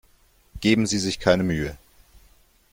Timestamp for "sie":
0.87-0.97